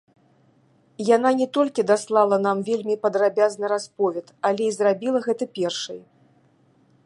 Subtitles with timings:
[1.15, 5.99] Яна не толькі даслала нам вельмі падрабязны расповед, але і зрабіла гэта першай.